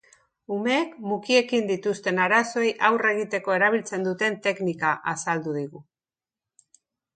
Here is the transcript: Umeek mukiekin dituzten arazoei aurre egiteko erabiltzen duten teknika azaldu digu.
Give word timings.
Umeek 0.53 0.95
mukiekin 1.11 1.67
dituzten 1.71 2.21
arazoei 2.23 2.71
aurre 2.89 3.13
egiteko 3.17 3.55
erabiltzen 3.59 4.09
duten 4.09 4.41
teknika 4.49 4.97
azaldu 5.15 5.57
digu. 5.63 5.87